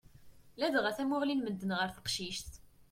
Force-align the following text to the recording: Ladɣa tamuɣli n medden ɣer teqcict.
Ladɣa 0.59 0.91
tamuɣli 0.97 1.35
n 1.35 1.43
medden 1.43 1.71
ɣer 1.79 1.89
teqcict. 1.95 2.51